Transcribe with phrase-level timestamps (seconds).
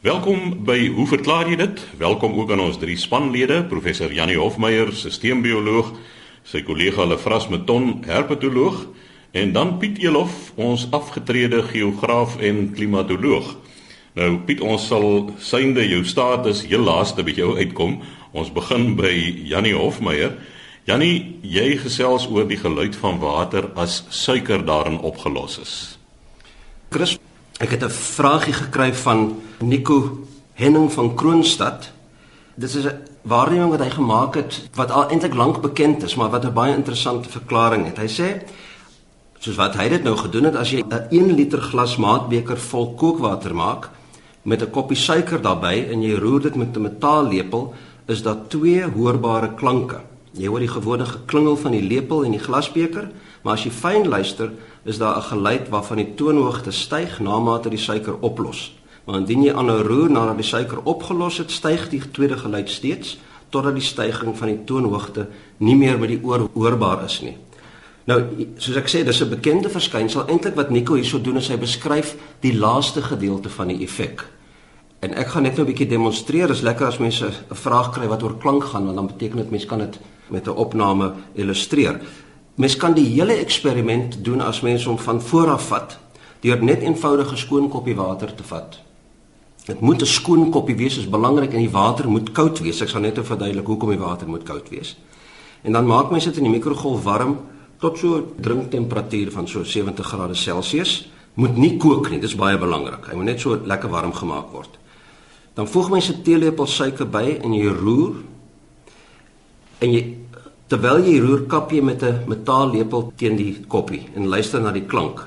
[0.00, 1.80] Welkom by Hoe verklaar jy dit?
[2.00, 5.90] Welkom ook aan ons drie spanlede, professor Janie Hofmeyer, sisteembioloog,
[6.40, 8.86] sy kollega Lefras Meton, herpetoloog,
[9.36, 13.52] en dan Piet Elof, ons afgetrede geograaf en klimatoloog.
[14.16, 17.98] Nou Piet, ons sal synde jou status heel laaste by jou uitkom.
[18.32, 19.12] Ons begin by
[19.52, 20.38] Janie Hofmeyer.
[20.88, 25.80] Janie, jy gesels oor die geluid van water as suiker daarin opgelos is.
[26.88, 27.20] Chris,
[27.60, 30.24] ek het 'n vragie gekry van Nico
[30.54, 31.90] Henning van Kroonstad.
[32.54, 36.30] Dit is 'n waarneming wat hy gemaak het wat al eintlik lank bekend is, maar
[36.30, 37.98] wat 'n baie interessante verklaring het.
[37.98, 38.42] Hy sê
[39.38, 42.94] soos wat hy dit nou gedoen het as jy 'n 1 liter glas maatbeker vol
[42.94, 43.90] kookwater maak
[44.42, 47.74] met 'n koppie suiker daarbey en jy roer dit met 'n metaallepel,
[48.06, 50.00] is daar twee hoorbare klanke.
[50.32, 53.10] Jy hoor die gewone geklingel van die lepel en die glasbeker,
[53.42, 54.50] maar as jy fyn luister,
[54.84, 58.72] is daar 'n geluid waarvan die toonhoogte styg na mate die suiker oplos.
[59.04, 63.18] Maar indien jy aanhou roer nadat die suiker opgelos het, styg die tweede geluid steeds
[63.48, 67.36] totdat die stygings van die toonhoogte nie meer met die oor hoorbaar is nie.
[68.10, 68.22] Nou,
[68.56, 70.26] soos ek sê, dis 'n bekende verskynsel.
[70.26, 74.24] Eintlik wat Nico hierso doen is hy beskryf die laaste gedeelte van die effek.
[75.00, 76.46] En ek gaan net nou 'n bietjie demonstreer.
[76.46, 79.36] Dit is lekker as mense 'n vraag kry wat oor klank gaan, want dan beteken
[79.36, 79.98] dit mense kan dit
[80.28, 82.00] met 'n opname illustreer.
[82.60, 85.96] Mense kan die hele eksperiment doen as mense hom van voor af vat
[86.40, 88.78] deur net eenvoudige skoon koppie water te vat.
[89.66, 92.80] Dit moet 'n skoon koppie wees, is belangrik en die water moet koud wees.
[92.80, 94.96] Ek sal net verduidelik hoekom die water moet koud wees.
[95.62, 97.38] En dan maak mense dit in die mikrogolf warm
[97.78, 101.10] tot so drinktemperatuur van so 70 grade Celsius.
[101.34, 103.06] Moet nie kook nie, dis baie belangrik.
[103.06, 104.78] Hy moet net so lekker warm gemaak word.
[105.54, 108.14] Dan voeg mens 'n teelepel suiker by en jy roer.
[109.78, 110.16] En jy
[110.70, 114.86] terwyl jy roer, kap jy met 'n metaallepel teen die koppie en luister na die
[114.86, 115.26] klank.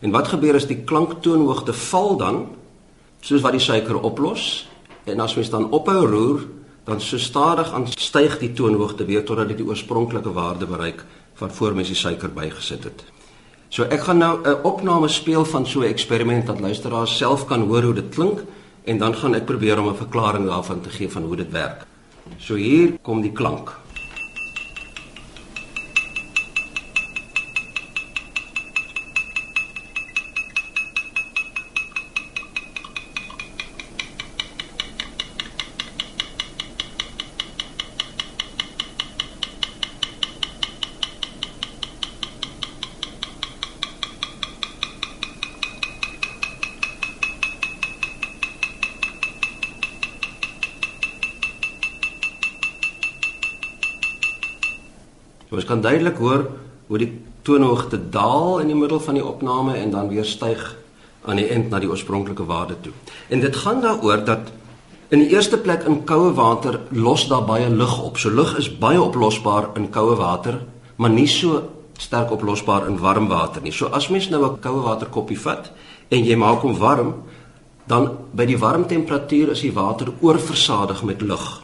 [0.00, 2.46] En wat gebeur as die klanktoonhoogte val dan
[3.20, 4.66] soos wat die suiker oplos
[5.06, 6.40] en as mens dan ophou roer,
[6.84, 11.50] dan so stadig aan styg die toonhoogte weer totdat dit die oorspronklike waarde bereik van
[11.50, 13.04] voor mens die suiker bygesit het.
[13.68, 17.62] So ek gaan nou 'n opname speel van so 'n eksperiment dat luisteraars self kan
[17.68, 18.42] hoor hoe dit klink
[18.84, 21.86] en dan gaan ek probeer om 'n verklaring daarvan te gee van hoe dit werk.
[22.38, 23.81] So hier kom die klank.
[55.62, 56.48] Ons kan duidelik hoor
[56.90, 57.12] hoe die
[57.46, 60.60] toonhoogte daal in die middel van die opname en dan weer styg
[61.22, 62.92] aan die eind na die oorspronklike waarde toe.
[63.30, 64.50] En dit gaan daaroor dat
[65.14, 68.18] in die eerste plek in koue water los daar baie lug op.
[68.18, 70.58] So lug is baie oplosbaar in koue water,
[70.96, 71.62] maar nie so
[71.98, 73.72] sterk oplosbaar in warm water nie.
[73.72, 75.70] So as mens nou 'n koue waterkoppie vat
[76.10, 77.14] en jy maak hom warm,
[77.86, 81.62] dan by die warm temperatuur is die water oorversadig met lug.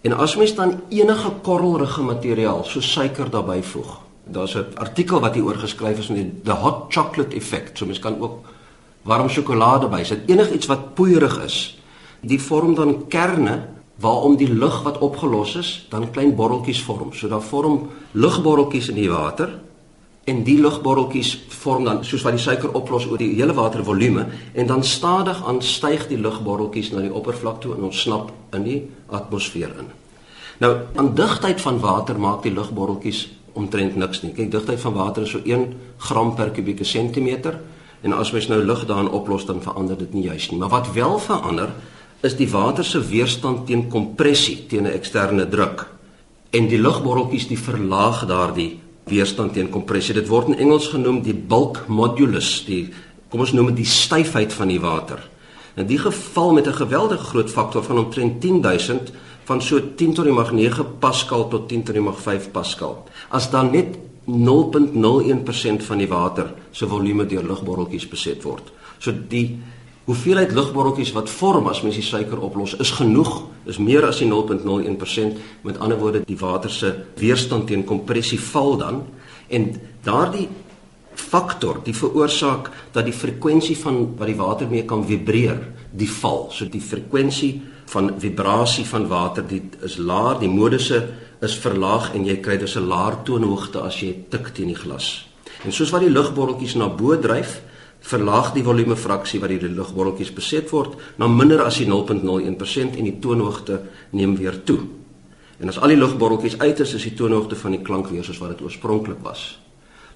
[0.00, 4.00] En as mens dan enige korrelrige materiaal so suiker daarbey voeg.
[4.24, 7.78] Daar's 'n artikel wat hier oor geskryf is met die hot chocolate effect.
[7.78, 8.46] So mens kan ook
[9.02, 10.18] warm sjokolade bysit.
[10.26, 11.78] Enigiets wat poeierig is,
[12.20, 17.12] die vorm dan kerne waarom die lug wat opgelos is, dan klein borreltjies vorm.
[17.12, 19.60] So daar vorm lugborreltjies in die water
[20.24, 24.66] en die lugborreltjies vorm dan soos wat die suiker oplos oor die hele watervolume en
[24.66, 28.78] dan stadig aanstyg die lugborreltjies na die oppervlak toe en ontsnap in die
[29.08, 29.90] atmosfeer in.
[30.60, 33.28] Nou, aan digtheid van water maak die lugborreltjies
[33.58, 34.34] omtrent niks nie.
[34.36, 35.72] Kyk, digtheid van water is so 1
[36.10, 37.56] gram per kubieke sentimeter
[38.02, 40.60] en as mens nou lug daarin oplos dan verander dit nie juis nie.
[40.60, 41.72] Maar wat wel verander
[42.20, 45.88] is die water se weerstand teen kompressie, teen 'n eksterne druk.
[46.50, 48.80] En die lugborreltjies die verlaag daardie
[49.10, 50.14] weerstand teen kompressie.
[50.14, 52.88] Dit word in Engels genoem die bulk modulus, die
[53.30, 55.20] kom ons noem dit die styfheid van die water.
[55.78, 59.12] In die geval met 'n geweldige groot faktor van omtrent 10000
[59.44, 63.04] van so 10 tot die mag 9 Pascal tot 10 tot die mag 5 Pascal.
[63.28, 68.72] As dan net 0.01% van die water se volume deur lugborreltjies beset word.
[68.98, 69.58] So die
[70.10, 74.26] hoeveelheid lugborreltjies wat vorm as mens die suiker oplos is genoeg, is meer as die
[74.26, 75.38] 0.01%.
[75.66, 76.90] Met ander woorde, die water se
[77.20, 79.04] weerstand teen kompressie val dan
[79.50, 79.70] en
[80.06, 80.48] daardie
[81.14, 86.48] faktor, die veroorsaak dat die frekwensie van wat die water mee kan vibreer, die val.
[86.54, 87.52] So die frekwensie
[87.90, 91.02] van vibrasie van water dit is laer, die modusse
[91.42, 95.26] is verlaag en jy kry dus 'n laer toonhoogte as jy tik teen die glas.
[95.64, 97.60] En soos wat die lugborreltjies na bo dryf,
[98.00, 102.96] verlaag die volume fraksie wat deur die lugborreltjies beset word na minder as die 0.01%
[102.96, 103.80] en die toonhoogte
[104.16, 104.80] neem weer toe.
[105.60, 108.40] En as al die lugborreltjies uit is, is die toonhoogte van die klank weer soos
[108.40, 109.58] wat dit oorspronklik was.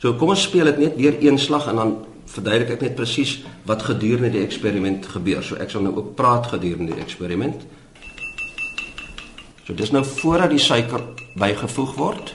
[0.00, 1.94] So kom ons speel dit net weer een slag en dan
[2.34, 3.36] verduidelik ek net presies
[3.68, 5.44] wat gedurende die eksperiment gebeur.
[5.44, 7.66] So ek sal nou ook praat gedurende die eksperiment.
[9.64, 11.04] So dis nou voordat die suiker
[11.40, 12.34] bygevoeg word.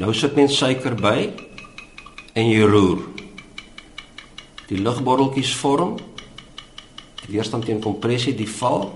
[0.00, 1.18] Nou sit mens suiker by
[2.34, 3.02] en jy roer.
[4.68, 5.96] Die lugborreltjies vorm.
[7.24, 8.90] Die weerstand teen kompressie die val.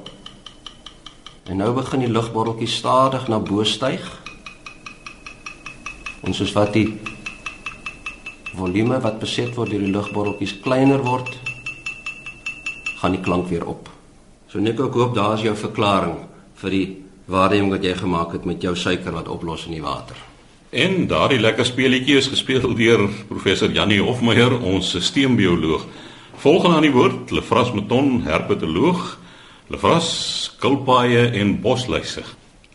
[1.48, 4.04] En nou begin die lugborreltjies stadig na bo styg.
[6.26, 6.88] En soos wat die
[8.58, 11.30] volume wat beset word deur die lugborreltjies kleiner word,
[12.98, 13.86] gaan die klank weer op.
[14.50, 16.16] So net ek hoop daar is jou verklaring
[16.58, 16.86] vir die
[17.30, 20.27] waarneming wat jy gemaak het met jou suiker wat oplos in die water.
[20.70, 25.86] En daardie lekker speletjie is gespeel deur professor Janie Hofmeyer, ons sisteembioloog.
[26.42, 29.14] Volgende aan die woord, Lefras Meton, herpetoloog.
[29.72, 30.10] Lefras,
[30.44, 32.20] skilpaaie en bosluise.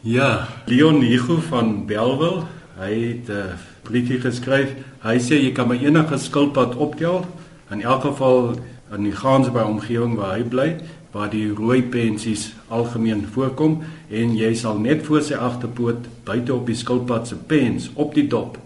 [0.01, 2.47] Ja, Leon Hugo van Belwel,
[2.81, 3.53] hy het 'n uh,
[3.83, 4.73] briefie geskryf.
[5.03, 7.25] Hy sê jy kan my enige skilpad optel,
[7.69, 8.57] in elk geval
[8.93, 10.69] in die Gansbaai omgewing waar hy bly
[11.13, 13.77] waar die rooi pensies algemeen voorkom
[14.09, 18.25] en jy sal net voor sy agterpoot buite op die skilpad se pens op die
[18.27, 18.57] dop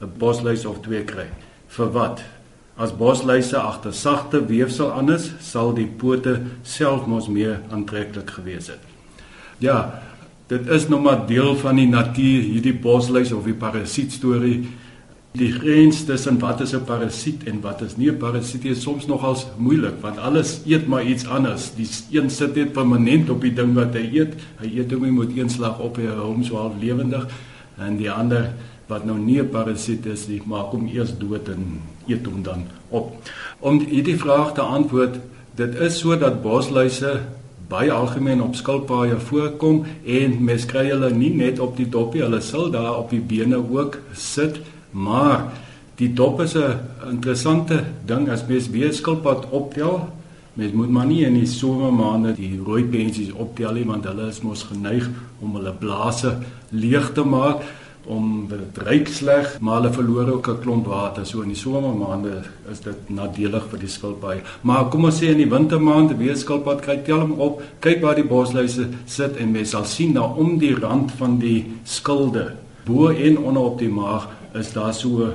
[0.00, 1.26] 'n bosluis of twee kry.
[1.68, 2.22] Vir wat?
[2.76, 8.82] As bosluise agter sagte weefsel anders, sal die pote self mos meer aantreklik gewees het.
[9.58, 10.02] Ja,
[10.46, 14.68] dit is nog maar deel van die natuur hierdie bosluis of die parasiet storie
[15.38, 19.06] die grens tussen wat is 'n parasiet en wat is nie 'n parasiet is soms
[19.06, 21.72] nogals moeilik want alles eet maar iets anders.
[21.76, 24.34] Die een sit net permanent op die ding wat hy eet.
[24.60, 27.26] Hy eet hom met een slag op hy hom so half lewendig
[27.78, 28.52] en die ander
[28.86, 32.62] wat nou nie 'n parasiet is nie, maak hom eers dood en eet hom dan
[32.88, 33.16] op.
[33.60, 35.18] Om hierdie vraag te antwoord,
[35.54, 37.20] dit is so dat bosluise
[37.68, 42.40] baie algemeen op skilpaaie voorkom en mens kry hulle nie net op die dopie, hulle
[42.40, 44.60] sal daar op die bene ook sit.
[44.96, 45.52] Maar
[46.00, 46.78] die dop is 'n
[47.10, 50.08] interessante ding as mens weer skilpad optel.
[50.52, 54.40] Mens moet maar nie in die somermaande die rooi pensies optel nie want hulle is
[54.40, 55.10] mos geneig
[55.40, 56.38] om hulle blase
[56.70, 57.60] leeg te maak
[58.06, 61.26] om dit ryk sleg, maar hulle verloor ook 'n klomp water.
[61.26, 64.36] So in die somermaande is dit nadelig vir die skilpad.
[64.62, 68.14] Maar kom ons sê in die wintermaande weer skilpad kry tel hom op, kyk waar
[68.14, 72.52] die bosluise sit en mens sal sien daar om die rand van die skilde
[72.84, 75.30] bo en onder op die maag is daar so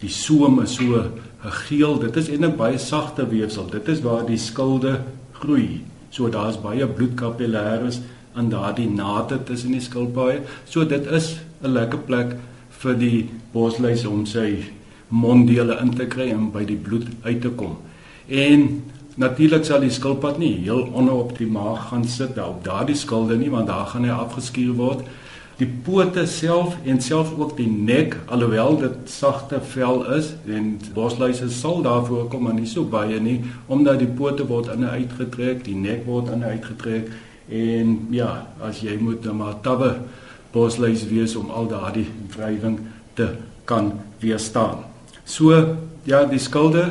[0.00, 0.96] die soem is so
[1.44, 1.98] 'n geel.
[1.98, 3.66] Dit is eintlik baie sagte weefsel.
[3.70, 5.00] Dit is waar die skilde
[5.32, 5.80] groei.
[6.10, 8.00] So daar's baie bloedkapillêres
[8.36, 10.42] in daardie nate tussen die skilpaaie.
[10.64, 12.36] So dit is 'n lekker plek
[12.70, 14.64] vir die bosluis om sy
[15.08, 17.76] monddele in te kry en by die bloed uit te kom.
[18.28, 18.82] En
[19.16, 22.96] natuurlik sal die skilpad nie heel onder op die maag gaan sit daar op daardie
[22.96, 25.02] skilde nie want daar gaan hy afgeskuur word
[25.60, 31.50] die pote self en self ook die nek alhoewel dit sagte vel is en bosluise
[31.52, 35.60] sal daarvoor kom maar nie so baie nie omdat die pote word in en uitgetrek
[35.66, 37.10] die nek word in en uitgetrek
[37.50, 38.30] en ja
[38.64, 39.92] as jy moet dan maar tawe
[40.54, 42.06] bosluis wees om al daardie
[42.36, 42.78] wrywing
[43.14, 43.28] te
[43.68, 43.92] kan
[44.22, 44.86] weerstaan.
[45.24, 45.52] So
[46.08, 46.86] ja die skilde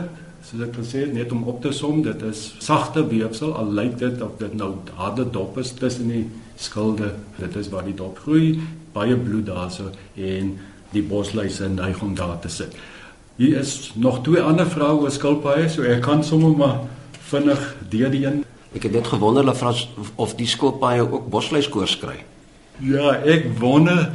[0.46, 3.98] soos ek gesê het net om op te som dit is sagte weefsel al lyk
[4.00, 6.24] dit of dit nou harde dop is tussen die
[6.60, 7.14] skilde.
[7.40, 8.60] Dit is waar die dop groei,
[8.94, 10.56] baie bloed daarso en
[10.94, 12.76] die bosluise neig om daar te sit.
[13.40, 16.80] Hier is nog twee ander vroue oor skilpaaie, so ek kan sommer maar
[17.30, 17.62] vinnig
[17.92, 18.42] deur die een.
[18.76, 19.48] Ek het net gewonder
[20.20, 22.18] of die skilpaaie ook bosluiskoors kry.
[22.84, 24.10] Ja, ek wonder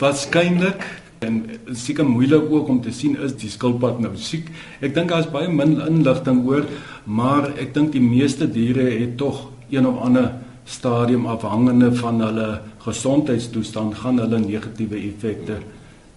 [0.00, 0.82] waarskynlik
[1.22, 1.38] en
[1.74, 4.50] seker moeilik ook om te sien is die skilpad nou siek.
[4.80, 6.66] Ek dink daar's baie min inligting oor,
[7.04, 10.32] maar ek dink die meeste diere het tog een of ander
[10.68, 15.58] stadium afhangende van hulle gesondheidstoestand gaan hulle negatiewe effekte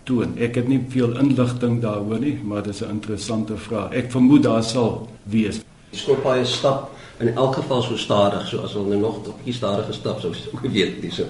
[0.03, 0.36] toon.
[0.41, 3.91] Ek het nie veel inligting daaroor nie, maar dis 'n interessante vraag.
[3.91, 5.62] Ek vermoed daar sal wees.
[5.91, 10.20] Skorpaaie stap in elk geval so stadig, so as hulle nog op die stadige stap
[10.20, 10.34] sou
[10.75, 11.25] weet dis so.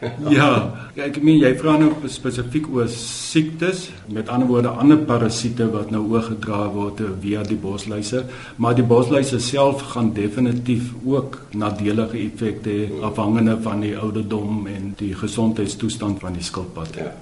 [0.38, 0.48] ja,
[0.96, 6.06] ek meen jy vra nou spesifiek oor siektes, met ander woorde ander parasiete wat nou
[6.08, 8.24] oorgedra word via die bosluise,
[8.56, 14.94] maar die bosluise self gaan definitief ook nadelige effekte hê afhangende van die ouderdom en
[15.00, 16.96] die gesondheidstoestand van die skilpad.
[16.96, 17.12] Ja.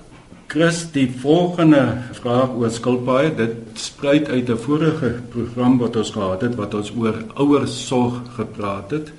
[0.48, 1.82] Chris, die volgende
[2.16, 6.92] vraag oor skilpaaie, dit spruit uit 'n vorige program wat ons gehad het wat ons
[6.96, 9.12] oor ouersorg gepraat het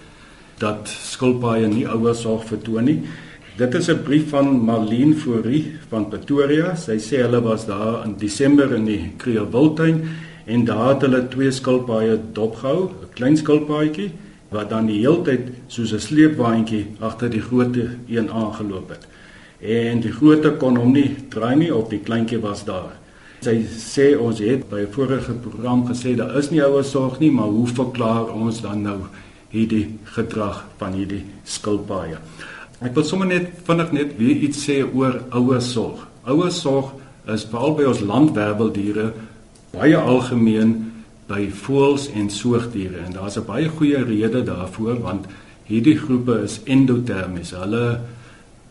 [0.58, 3.02] dat skilpaaie nie ouersorg vertoon nie.
[3.60, 6.76] Dit is 'n brief van Marlene Fourie van Pretoria.
[6.76, 10.04] Sy sê hulle was daar in Desember in die Kreelwiltuin
[10.46, 14.12] en daar het hulle twee skilpaaie dopgehou, 'n klein skilpaadjie
[14.50, 17.76] wat dan die hele tyd soos 'n sleepwaandjie agter die groot
[18.08, 19.08] een aangeloop het.
[19.60, 22.96] En die grootte kon hom nie draai nie of die kleintjie was daar.
[23.42, 27.32] Sy sê ons het by 'n vorige program gesê daar is nie ouer sorg nie,
[27.32, 29.00] maar hoe verklaar ons dan nou
[29.50, 32.18] hierdie gedrag van hierdie skilpaaie?
[32.80, 36.06] Ek wil sommer net vinnig net weer iets sê oor ouer sorg.
[36.24, 36.94] Ouer sorg
[37.28, 39.10] is veral by ons landwerweldiere
[39.74, 40.72] baie algemeen
[41.28, 45.28] by voëls en soogdiere en daar's 'n baie goeie rede daarvoor want
[45.68, 47.52] hierdie groepe is endotermies.
[47.52, 48.00] Hulle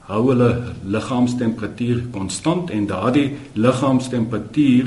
[0.09, 4.87] hou hulle liggaamstemperatuur konstant en daardie liggaamstemperatuur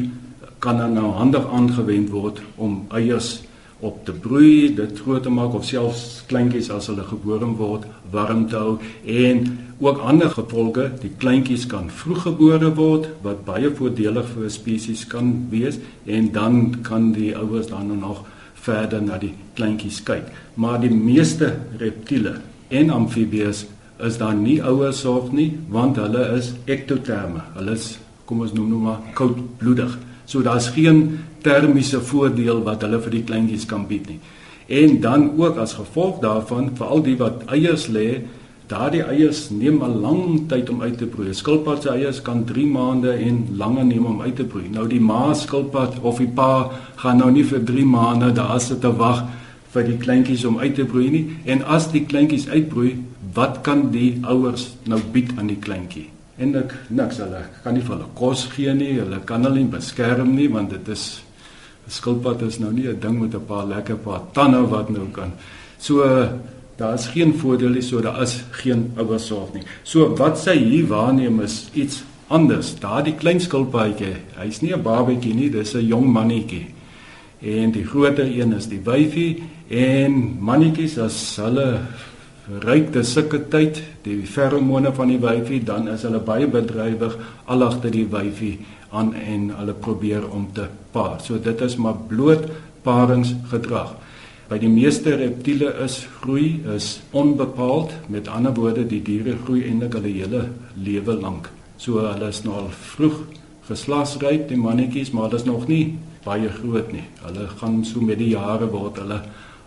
[0.60, 3.44] kan dan nou handig aangewend word om eiers
[3.81, 8.45] op te broei, dit groot te maak of selfs kleintjies as hulle gebore word warm
[8.50, 9.45] te hou en
[9.81, 15.33] ook ander gevolge, die kleintjies kan vroeggebore word wat baie voordelig vir 'n spesies kan
[15.50, 18.23] wees en dan kan die ouers dan nog
[18.53, 20.29] verder na die kleintjies kyk.
[20.53, 23.53] Maar die meeste reptiele en amfibieë
[24.00, 27.41] is dan nie ouer sorg nie want hulle is ektoterme.
[27.55, 29.97] Hulle is kom ons noem nou maar koudbloedig.
[30.31, 34.21] So daar's geen termiese voordeel wat hulle vir die kleintjies kan bied nie.
[34.71, 38.21] En dan ook as gevolg daarvan vir al die wat eiers lê,
[38.71, 41.33] daardie eiers neem 'n lang tyd om uit te broei.
[41.33, 44.69] Skilpad se eiers kan 3 maande en langer neem om uit te broei.
[44.71, 48.81] Nou die ma skilpad of die pa gaan nou nie vir 3 maande daar sit
[48.81, 49.23] te wag
[49.73, 51.25] vir die kleintjies om uit te broei nie.
[51.45, 52.95] En as die kleintjies uitbroei,
[53.33, 56.21] wat kan die ouers nou bied aan die kleintjie?
[56.41, 58.95] En ek niks hulle kan nie vir hulle kos gee nie.
[58.98, 61.21] Hulle kan hulle nie beskerm nie want dit is
[61.88, 65.07] 'n skilpad is nou nie 'n ding met 'n paar lekker paar tande wat nou
[65.12, 65.31] kan.
[65.77, 66.03] So
[66.77, 69.63] daar is geen voordeel nie, so daar is geen ouers sorg nie.
[69.83, 72.79] So wat sy hier waarneem is iets anders.
[72.79, 76.67] Daardie klein skilpadjie, hy's nie 'n babetjie nie, dis 'n jong mannetjie.
[77.41, 81.79] En die groter een is die wyfie en mannetjies as hulle
[82.50, 87.65] ryk te sulke tyd, die feromone van die wyfie, dan is hulle baie bedrywig al
[87.67, 88.57] agter die wyfie
[88.91, 91.19] aan en hulle probeer om te paar.
[91.24, 92.50] So dit is maar bloot
[92.83, 93.93] paringsgedrag.
[94.51, 97.93] By die meeste reptiele is groei is onbepaald.
[98.12, 100.41] Met ander woorde, die diere groei eintlik hulle hele
[100.75, 101.48] lewe lank.
[101.79, 103.21] So hulle is nou al vroeg
[103.69, 105.86] geslagsryp, die mannetjies, maar hulle is nog nie
[106.25, 107.05] baie groot nie.
[107.24, 109.21] Hulle gaan so met die jare word hulle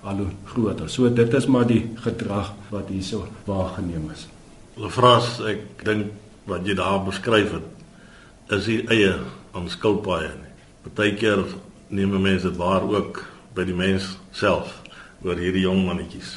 [0.05, 0.89] al hoe groter.
[0.91, 4.27] So dit is maar die gedrag wat hierso waargeneem is.
[4.77, 6.13] Lefras, ek dink
[6.49, 7.69] wat jy daar beskryf het,
[8.53, 9.15] is die eie
[9.57, 10.53] aan skilpaaie nie.
[10.85, 11.45] Partykeer
[11.95, 13.23] neem mense dit waar ook
[13.57, 14.81] by die mens self
[15.25, 16.35] oor hierdie jong mannetjies.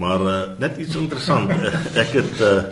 [0.00, 1.50] Maar uh, net iets interessant.
[2.02, 2.62] ek het uh,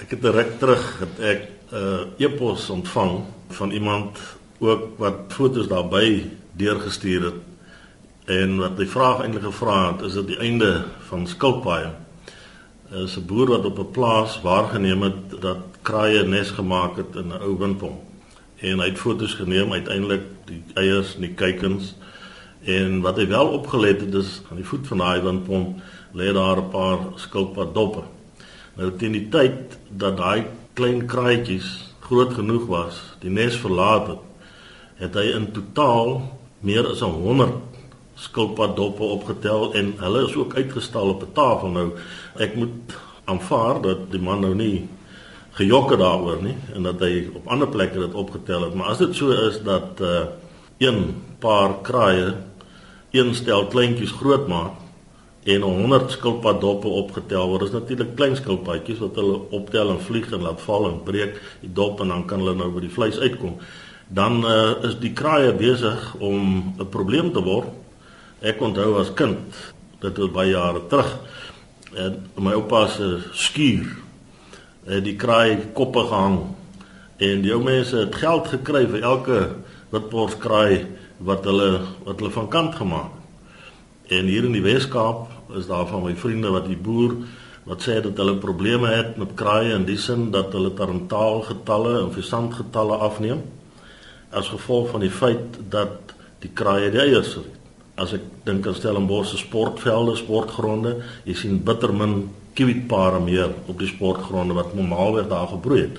[0.00, 3.20] ek het direk terug het ek 'n uh, e-pos ontvang
[3.58, 4.18] van iemand
[4.58, 6.26] ook wat fotos daarby
[6.58, 7.49] deurgestuur het
[8.30, 10.70] en wat die vraag eintlik gevra het is dit die einde
[11.08, 11.90] van skilpaaie
[12.90, 17.28] is 'n boer wat op 'n plaas waargeneem het dat kraaie nes gemaak het in
[17.28, 18.00] 'n ou windpomp.
[18.56, 21.94] En hy het foto's geneem uiteindelik die eiers en die kuikens.
[22.64, 25.80] En wat hy wel opgelet het is aan die voet van daai windpomp
[26.12, 28.02] lê daar 'n paar skilpad doppe.
[28.74, 34.18] Nou teen die tyd dat daai klein kraaitjies groot genoeg was, die nes verlaat het,
[34.94, 37.69] het hy in totaal meer as 100
[38.20, 41.88] skilpad doppe opgetel en hulle is ook uitgestal op 'n tafel nou.
[42.36, 44.88] Ek moet aanvaar dat die man nou nie
[45.58, 49.14] gejokke daaroor nie en dat hy op ander plekke dit opgetel het, maar as dit
[49.16, 50.22] so is dat uh
[50.80, 52.34] een paar kraaie
[53.10, 54.78] een stel kleintjies groot maak
[55.44, 60.32] en 100 skilpad doppe opgetel word, is natuurlik klein skilpadjies wat hulle optel en vlieg
[60.32, 63.18] en laat val en breek die dop en dan kan hulle nou by die vleis
[63.18, 63.58] uitkom.
[64.08, 67.68] Dan uh is die kraaie besig om 'n probleem te word
[68.40, 69.36] Ek onthou as kind,
[70.00, 71.10] dit was baie jare terug,
[71.92, 73.90] en my oupa se skuur
[74.86, 76.38] het die kraai koppe gehang
[77.20, 79.40] en die ou mense het geld gekry vir elke
[79.92, 80.86] witbors kraai
[81.20, 83.12] wat hulle wat hulle van kant gemaak.
[84.08, 85.28] En hier in die Weskaap
[85.58, 87.18] is daar van my vriende wat die boer
[87.68, 91.98] wat sê dat hulle probleme het met kraaie in die sin dat hulle tarantaal getalle
[92.00, 93.44] en visantgetalle afneem
[94.32, 97.59] as gevolg van die feit dat die kraaie die eiers het
[98.00, 100.96] as ek dink aan Stellenbosch se sportvelde, sportgronde,
[101.28, 105.98] jy sien bitter min kwietpare meer op die sportgronde wat normaalweg daar gebroei het.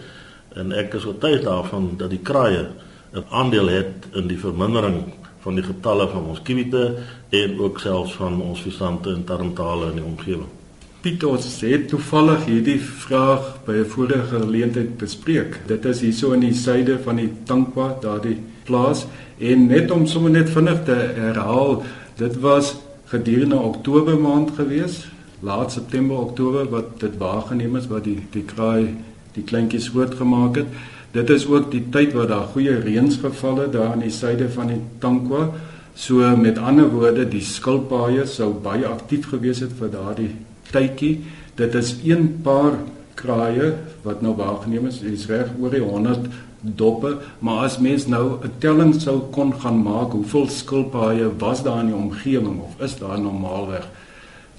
[0.59, 2.67] En ek is oortuig daarvan dat die kraaie
[3.13, 6.97] 'n aandeel het in die vermindering van die getalle van ons kwiete
[7.29, 10.60] en ook selfs van ons visante en tarantale in die omgewing.
[11.01, 15.57] Piet ons het toevallig hierdie vraag by 'n vorige geleentheid bespreek.
[15.67, 19.07] Dit is hierso in die suide van die Tankwa, daardie plaas
[19.39, 21.83] en net om sommer net vinnig te herhaal,
[22.17, 25.07] dit was gedurende Oktober maand gewees,
[25.39, 28.95] laat September Oktober wat dit waargeneem is wat die die kraai
[29.33, 30.67] die kleintjies grootgemaak het.
[31.11, 34.49] Dit is ook die tyd waar daar goeie reëns geval het daar in die suide
[34.49, 35.49] van die Tankwa.
[35.95, 40.31] So met ander woorde, die skilpaaie sou baie aktief gewees het vir daardie
[40.71, 41.19] tydjie.
[41.55, 42.79] Dit is een paar
[43.19, 43.73] kraaie
[44.05, 46.29] wat nou waargeneem is, is reg oor die 100
[46.61, 51.79] doppe, maar as mens nou 'n telling sou kon gaan maak, hoeveel skilpaaie was daar
[51.79, 53.87] in die omgewing of is daar normaalweg,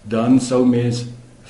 [0.02, 1.04] dan sou mens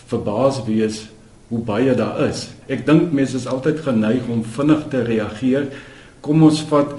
[0.06, 1.08] verbaas wees
[1.48, 2.50] hoe baie daar is.
[2.68, 5.68] Ek dink mense is altyd geneig om vinnig te reageer.
[6.20, 6.92] Kom ons vat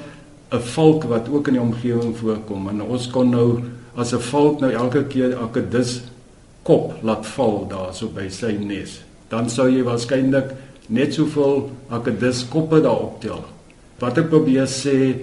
[0.51, 3.61] 'n valk wat ook in die omgewing voorkom en ons kon nou
[3.95, 6.01] as 'n valk nou elke keer akedus
[6.63, 9.01] kop laat val daarso by sy nes.
[9.31, 10.53] Dan sou jy waarskynlik
[10.93, 13.43] net soveel akedus koppe daar optel.
[13.99, 15.15] Wat ek probeer sê,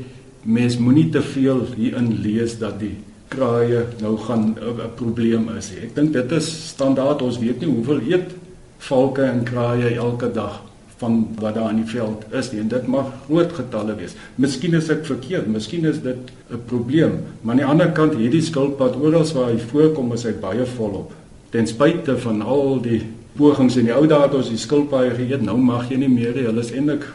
[0.44, 2.96] mens moenie te veel hierin lees dat die
[3.30, 5.70] kraaie nou gaan 'n probleem is.
[5.82, 7.22] Ek dink dit is standaard.
[7.22, 8.34] Ons weet nie hoeveel eet
[8.78, 10.62] valke en kraaie elke dag
[10.98, 12.60] van wat daar in die veld is nie.
[12.60, 14.16] En dit mag groot getalle wees.
[14.36, 16.16] Miskien is ek verkeerd, miskien is dit
[16.50, 20.32] 'n probleem, maar aan die ander kant hierdie skilpad oral waar hy voorkom is hy
[20.32, 21.12] baie volop
[21.50, 23.00] ten spyte van al die
[23.36, 26.36] pogings in die ou dae het ons die skilpaaie geëet nou mag jy nie meer
[26.36, 27.06] hulle is eintlik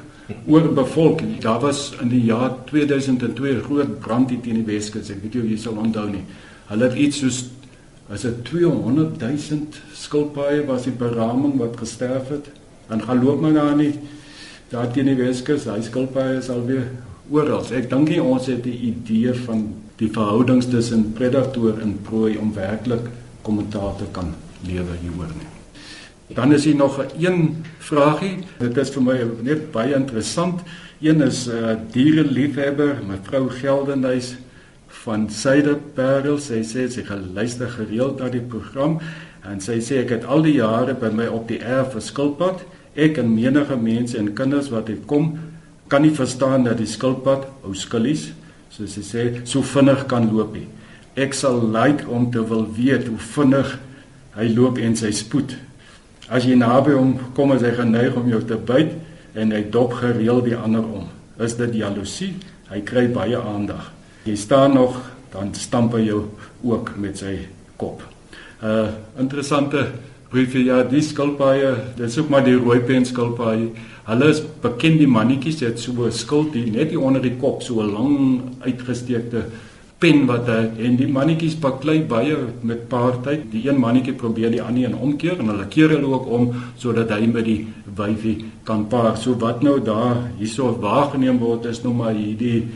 [0.50, 1.22] oorbevolk.
[1.42, 5.12] Daar was in die jaar 2002 groot brand hier teen die Weskus.
[5.14, 6.24] Ek weet jy of jy sal onthou nie.
[6.72, 7.42] Hulle het iets soos
[8.10, 12.50] as dit 200 000 skilpaaie was die beraming wat gesterf het.
[12.90, 13.94] En gaan loop maar daar nie
[14.72, 15.68] daar teen die Weskus.
[15.70, 16.90] Hy skilpaaie is alweer
[17.30, 17.66] oral.
[17.74, 22.54] Ek dink nie ons het 'n idee van die verhoudings tussen predator en prooi om
[22.54, 23.08] werklik
[23.46, 24.34] kommentator kan
[24.66, 25.52] lewe hieroor nie.
[26.34, 28.38] Dan is hier nog 'n een vragie.
[28.58, 30.62] Dit is vir my net baie interessant.
[31.02, 34.36] Een is 'n uh, diereliefhebber, mevrou Geldenhuys
[34.88, 36.38] van Suiderparel.
[36.38, 39.00] Sy sê sy geluister gereeld na die program
[39.44, 42.66] en sy sê ek het al die jare by my op die erf verskilpad.
[42.96, 45.40] Ek en menige mense en kinders wat hier kom,
[45.88, 48.32] kan nie verstaan dat die skilpad, ou skillies,
[48.70, 50.68] soos sy sê, so vinnig kan loop nie.
[51.16, 53.78] Ek sal like om te wil weet hoe vinnig
[54.36, 55.56] hy loop en sy spoed.
[56.28, 58.92] As jy naby hom kom, is hy geneig om jou te byt
[59.40, 61.08] en hy dop gereeld die ander om.
[61.40, 62.34] Is dit jaloesie?
[62.68, 63.92] Hy kry baie aandag.
[64.26, 64.98] Jy staan nog,
[65.32, 66.26] dan stamp hy jou
[66.66, 67.48] ook met sy
[67.78, 68.02] kop.
[68.62, 69.92] 'n uh, Interessante
[70.32, 73.70] briefie ja, die skilpaaie, dit is ook maar die rooi pen skilpaaie.
[74.06, 77.62] Hulle is bekend die mannetjies het so 'n skild hier net hier onder die kop,
[77.64, 79.46] so 'n lang uitgesteekte
[80.06, 82.36] pen wat hy en die mannetjies baklei baie
[82.68, 83.48] met paartyd.
[83.50, 87.14] Die een mannetjie probeer die ander een omkeer en hulle keer hulle ook om sodat
[87.16, 87.62] hy met die
[87.98, 88.36] wyfie
[88.68, 89.16] kan paar.
[89.18, 92.68] So wat nou daar hierso waargeneem word is nou maar hierdie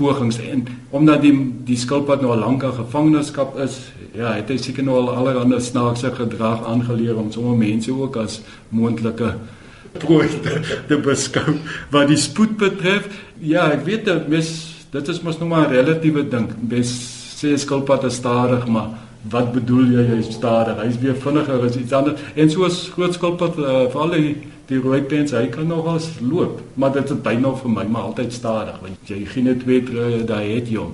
[0.00, 0.64] pogings en
[0.96, 1.34] omdat die
[1.68, 3.76] die skilpad nou al lank in gevangenskap is,
[4.16, 8.40] ja, het hy seker nou al allerlei snaakse gedrag aangeleer om sommer mense ook as
[8.70, 9.34] moontlike
[10.02, 11.58] prooi te, te beskou.
[11.92, 13.10] Wat die spoed betref,
[13.44, 16.48] ja, ek weet dat mes dit is mos nou maar 'n relatiewe ding.
[16.68, 16.90] Bes
[17.40, 18.88] sê skilpad is stadig, maar
[19.30, 20.76] wat bedoel jy is stadig?
[20.82, 22.20] Hy's weer vinniger as iets anders.
[22.34, 26.08] En soos groot skilpad uh, vir al die die rooi pens, hy kan nog as
[26.20, 29.82] loop, maar dit is byna vir my maar altyd stadig, want jy gee net twee
[29.82, 30.84] tree daai het jy.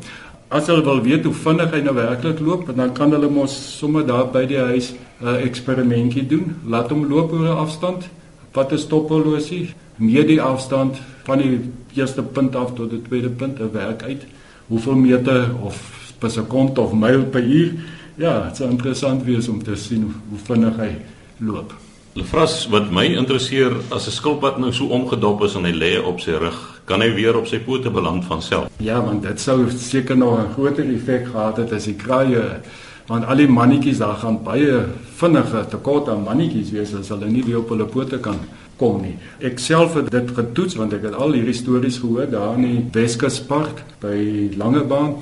[0.48, 4.06] As hulle wil weet hoe vinnig hy nou werklik loop, dan kan hulle mos sommer
[4.06, 6.56] daar by die huis 'n uh, eksperimentjie doen.
[6.66, 8.08] Laat hom loop oor 'n afstand.
[8.52, 9.74] Wat is stophorlosie?
[9.96, 11.61] Meer die afstand van die
[11.98, 14.26] eerste punt af tot die tweede punt 'n werk uit.
[14.68, 15.76] Hoeveel meter of
[16.18, 17.72] per sekond of myl per uur?
[18.14, 20.90] Ja, dit is interessant wees om te sien hoe vinnig hy
[21.38, 21.74] loop.
[22.12, 26.20] Lefras wat my interesseer as 'n skilpad nou so omgedop is en hy lê op
[26.20, 28.68] sy rug, kan hy weer op sy pote beland van self.
[28.76, 32.61] Ja, want dit sou seker nog 'n groter effek gehad het as die kraaie
[33.08, 34.82] want al die mannetjies daar gaan baie
[35.16, 38.37] vinniger tekort aan mannetjies wees as hulle nie weer op hulle pote kan
[38.78, 39.16] kom nie.
[39.44, 42.84] Ek self het dit getoets want ek het al hierdie stories gehoor daar in die
[42.94, 44.16] Weskuspark by
[44.58, 45.16] Langebaan.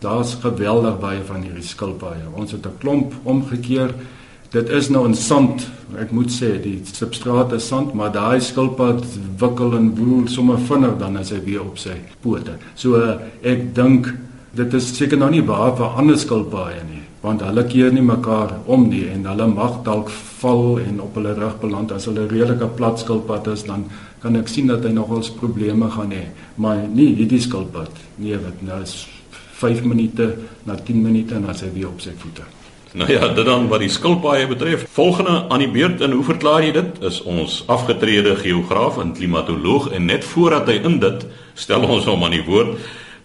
[0.00, 2.24] Daar's geweldig baie van hierdie skilpaaie.
[2.32, 3.94] Ons het 'n klomp omgekeer.
[4.50, 5.68] Dit is nou in sand.
[5.98, 9.04] Ek moet sê die substraat is sand, maar daai skilpad
[9.38, 12.56] wikkel en woel sommer vinnig dan as hy weer op sy pote.
[12.74, 14.14] So ek dink
[14.54, 18.54] dit is seker nog nie waar vir ander skilpaaie nie want hulle keer nie mekaar
[18.66, 22.68] om nie en hulle mag dalk val en op hulle rug beland as hulle redelike
[22.78, 23.84] plat skilpad is dan
[24.22, 26.24] kan ek sien dat hy nogals probleme gaan hê
[26.56, 28.96] maar nie hierdie skilpad nee wat nou is
[29.60, 30.32] 5 minute
[30.64, 32.48] na 10 minute en as hy weer op sy voete
[32.92, 34.82] Nou ja, dit dan wat die skilpaaie betref.
[34.90, 36.96] Volgende aan die beurt en hoe verklaar jy dit?
[37.06, 41.22] Is ons afgetrede geograaf en klimatoloog en net voordat hy in dit
[41.54, 42.80] stel ons hom aan die woord.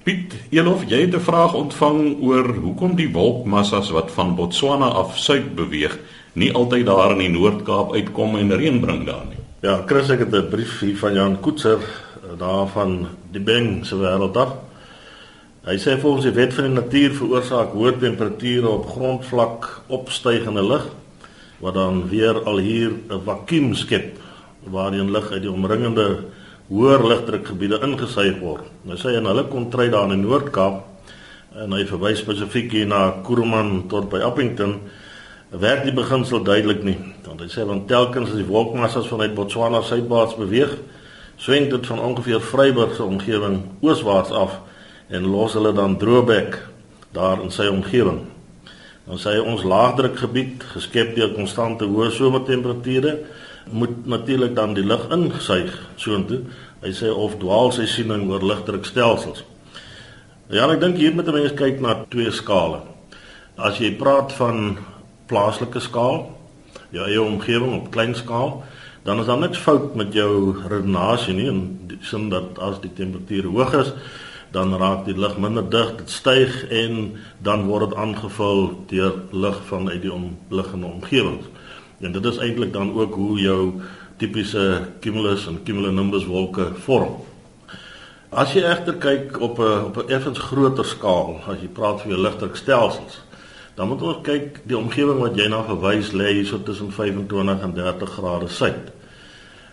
[0.05, 5.17] Piet Elof, jy het 'n vraag ontvang oor hoekom die wolkmassas wat van Botswana af
[5.17, 5.97] suid beweeg,
[6.33, 9.41] nie altyd daar in die Noord-Kaap uitkom en reën bring daar nie.
[9.61, 13.85] Ja, Chris, ek het 'n brief hier van Jan Koetser eh, daar van die Beng
[13.85, 14.53] se wêrelddag.
[15.65, 20.85] Hy sê volgens die wet van die natuur veroorsaak hoë temperature op grondvlak opstygende lug
[21.59, 24.17] wat dan weer al hier 'n vakuum skep
[24.69, 26.17] waarin lug uit die omringende
[26.69, 28.65] hoër lugdrukgebiede ingesuig word.
[28.85, 30.81] Nou sê hy en hulle kon try daar in die Noord-Kaap
[31.61, 34.79] en hy verwys spesifiek hier na Kuruman tot by Appington
[35.55, 36.97] werk die beginsel duidelik nie.
[37.27, 40.73] Want hy sê want telkens as die wolkmassas vanuit Botswana suidwaarts beweeg,
[41.37, 44.59] sweng dit van ongeveer Vryburg se omgewing ooswaarts af
[45.13, 46.57] en los hulle dan droëbek
[47.15, 48.23] daar in sy omgewing.
[49.05, 53.19] Dan sê hy ons laagdrukgebied geskep deur konstante hoë somertemperature
[53.71, 56.41] moet natuurlik dan die lug ingesuig soontoe.
[56.81, 59.43] Hy sê of dwaal sy siening oor ligdrukstelsels.
[60.53, 62.81] Ja, ek dink hier moet 'n mens kyk na twee skale.
[63.57, 64.77] As jy praat van
[65.27, 66.37] plaaslike skaal,
[66.91, 68.63] jou eie omgewing op klein skaal,
[69.03, 72.93] dan is daar niks fout met jou redenasie nie in die sin dat as die
[72.93, 73.91] temperatuur hoog is,
[74.51, 79.59] dan raak die lug minder dig, dit styg en dan word dit aangevul deur lug
[79.65, 81.39] vanuit die omliggende omgewing.
[81.99, 83.81] En dit is eintlik dan ook hoe jou
[84.17, 87.21] tipiese cumulus en cumulonimbus wolke vorm.
[88.35, 92.09] As jy egter kyk op 'n op 'n effens groter skaal, as jy praat van
[92.09, 93.21] jou ligdrukstelsels,
[93.75, 97.61] dan moet ons kyk die omgewing wat jy na verwys lê hier so tussen 25
[97.61, 98.91] en 30 grade suid.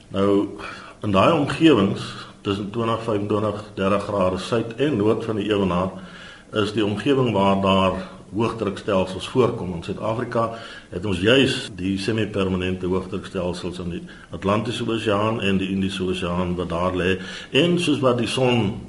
[0.08, 0.58] Nou
[1.02, 2.02] in daai omgewings
[2.42, 5.90] tussen 20, 25, 30 grade suid en noord van die ewenaar
[6.52, 7.92] is die omgewing waar daar
[8.34, 9.74] hoogdrukstelsels voorkom.
[9.74, 10.46] In Suid-Afrika
[10.90, 16.72] het ons juis die semi-permanente hoogdrukstelsels in die Atlantiese Oseaan en die Indiese Oseaan wat
[16.72, 17.18] daar lê.
[17.50, 18.80] En soos wat die son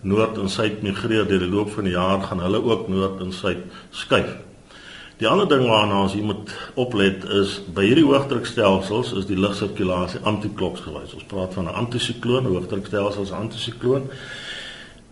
[0.00, 3.32] noord en suid migreer deur die loop van die jaar, gaan hulle ook noord en
[3.32, 4.36] suid skuif.
[5.16, 10.20] Die ander ding waarna ons hier moet oplet is by hierdie hoogdrukstelsels is die lugsirkulasie
[10.28, 11.14] antikloksgewys.
[11.16, 14.10] Ons praat van 'n antisikloon, hoogdrukstelsel is 'n antisikloon.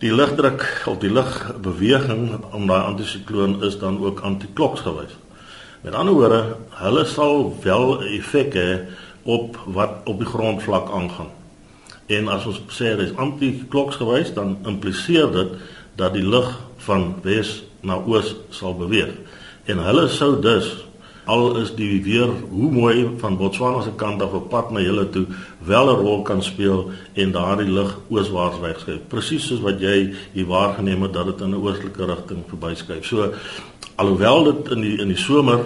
[0.05, 5.15] Die lugdruk of die lugbeweging om daai antisikloon is dan ook antikloks gewys.
[5.81, 6.41] Met ander woorde,
[6.77, 8.67] hulle sal wel effek hê
[9.23, 11.31] op wat op die grondvlak aangaan.
[12.05, 15.57] En as ons sê dit is antikloks gewys, dan impliseer dit
[15.97, 16.53] dat die lug
[16.85, 19.09] van wes na oos sal beweeg.
[19.65, 20.69] En hulle sou dus
[21.25, 25.09] al is die weer hoe mooi van Botswana se kant af op pad na julle
[25.09, 25.25] toe
[25.65, 30.45] wel 'n rol kan speel en daardie lig ooswaarts wegskuif presies soos wat jy hier
[30.45, 33.05] waargeneem het dat dit in 'n oostelike rigting verbyskuif.
[33.05, 33.33] So
[33.95, 35.59] alhoewel dit in die in die somer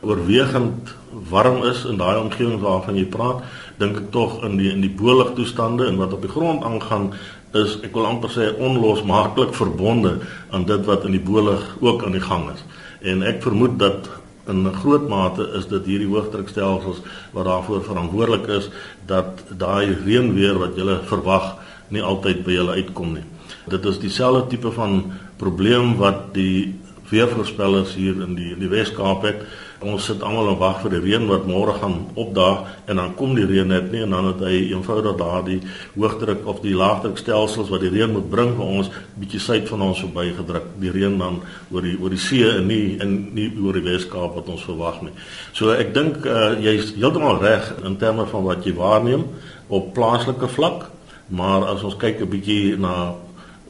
[0.00, 0.94] oorwegend
[1.30, 3.42] warm is in daai omgewing waarvan jy praat
[3.78, 7.12] dink ek tog in die in die bolig toestande en wat op die grond aangaan
[7.54, 10.18] is ek wil amper sê onlosmaaklik verbonde
[10.50, 12.62] aan dit wat in die bolig ook aan die gang is.
[13.00, 14.08] En ek vermoed dat
[14.46, 18.70] in 'n groot mate is dit hierdie hoogdrukstelsels wat daarvoor verantwoordelik is
[19.06, 21.56] dat daai reënweer wat jy verwag
[21.88, 23.24] nie altyd by julle uitkom nie.
[23.68, 26.74] Dit is dieselfde tipe van probleem wat die
[27.10, 29.46] weervoorspellers hier in die in die Wes-Kaap het.
[29.84, 33.34] Ons sit almal en wag vir die reën wat môre gaan opdaag en dan kom
[33.36, 35.58] die reën net nie en dan het hy eenvoudig daardie
[35.96, 38.88] hoogdruk of die laagdrukstelsels wat die reën moet bring vir ons
[39.20, 40.70] bietjie suid van ons verby gedruk.
[40.80, 44.38] Die reën dan oor die oor die see en nie in nie oor die Wes-Kaap
[44.40, 45.12] wat ons verwag nie.
[45.52, 49.28] So ek dink uh, jy's heeltemal reg in terme van wat jy waarneem
[49.68, 50.88] op plaaslike vlak,
[51.28, 53.12] maar as ons kyk 'n bietjie na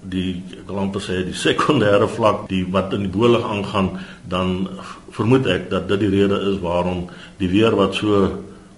[0.06, 3.96] die ek wil amper sê die sekondêre vlak die wat in die bolig aangaan
[4.30, 4.68] dan
[5.16, 7.06] vermoed ek dat dit die rede is waarom
[7.40, 8.28] die weer wat so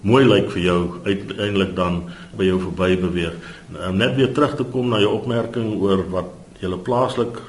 [0.01, 2.03] mooi lyk vir jou uiteindelik dan
[2.39, 3.35] by jou verby beweeg.
[3.75, 6.31] Nou, net weer terug te kom na jou opmerking oor wat
[6.63, 7.41] jy plaaslik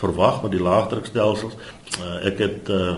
[0.00, 1.54] verwag met die laagdrukstelsels.
[2.00, 2.96] Uh, ek het uh,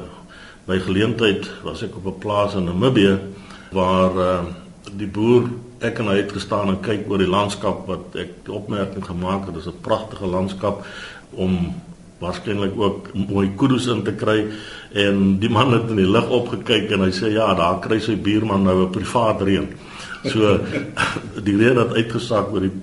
[0.68, 3.18] by geleentheid was ek op 'n plaas in Namibië
[3.72, 4.44] waar uh,
[4.96, 5.50] die boer
[5.84, 9.54] ek en hy het gestaan en kyk oor die landskap wat ek opmerking gemaak het
[9.58, 10.86] dis 'n pragtige landskap
[11.30, 11.74] om
[12.22, 14.44] waarskynlik ook mooi kudos in te kry
[14.92, 18.16] en die man het in die lig opgekyk en hy sê ja daar kry sy
[18.16, 19.68] buurman nou 'n privaat reën.
[20.30, 20.58] So
[21.46, 22.74] die reën het uitgesak oor die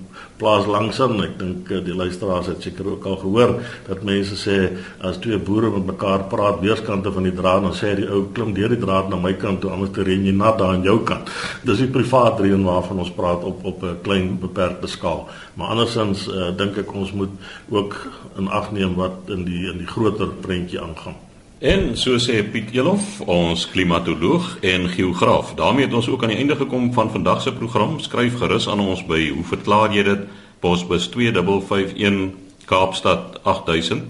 [0.42, 1.20] plaas langsaan.
[1.22, 3.54] Ek dink eh, die luisteraars het seker ook al gehoor
[3.86, 4.58] dat mense sê
[5.06, 8.54] as twee boere met mekaar praat weerskante van die draad, dan sê die ou klim
[8.56, 10.98] deur die draad na my kant toe, anders te ren jy nat daar aan jou
[11.06, 11.30] kant.
[11.66, 15.28] Dis die privaat reën waarvan ons praat op op 'n klein beperkte skaal.
[15.54, 17.30] Maar andersins uh, dink ek ons moet
[17.70, 17.96] ook
[18.38, 21.31] in ag neem wat in die in die groter prentjie aangaan.
[21.62, 25.54] En so sê Piet Elof, ons klimatoloog en geograaf.
[25.54, 28.00] daarmee het ons ook aan die einde gekom van vandag se program.
[28.00, 30.18] Skryf gerus aan ons by hoe verklaar jy dit?
[30.58, 34.02] Posbus 2551 Kaapstad 8000